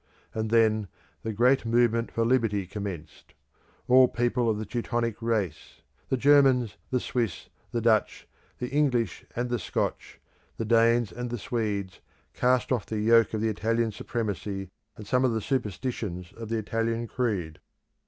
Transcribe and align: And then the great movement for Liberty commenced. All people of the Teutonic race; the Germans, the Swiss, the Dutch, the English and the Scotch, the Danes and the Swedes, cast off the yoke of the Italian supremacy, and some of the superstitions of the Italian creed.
And 0.33 0.49
then 0.49 0.87
the 1.21 1.31
great 1.31 1.63
movement 1.63 2.09
for 2.11 2.25
Liberty 2.25 2.65
commenced. 2.65 3.35
All 3.87 4.07
people 4.07 4.49
of 4.49 4.57
the 4.57 4.65
Teutonic 4.65 5.21
race; 5.21 5.81
the 6.09 6.17
Germans, 6.17 6.75
the 6.89 6.99
Swiss, 6.99 7.49
the 7.71 7.81
Dutch, 7.81 8.27
the 8.57 8.69
English 8.69 9.23
and 9.35 9.51
the 9.51 9.59
Scotch, 9.59 10.19
the 10.57 10.65
Danes 10.65 11.11
and 11.11 11.29
the 11.29 11.37
Swedes, 11.37 11.99
cast 12.33 12.71
off 12.71 12.87
the 12.87 12.97
yoke 12.99 13.35
of 13.35 13.41
the 13.41 13.49
Italian 13.49 13.91
supremacy, 13.91 14.69
and 14.97 15.05
some 15.05 15.23
of 15.23 15.33
the 15.33 15.39
superstitions 15.39 16.33
of 16.33 16.49
the 16.49 16.57
Italian 16.57 17.05
creed. 17.05 17.59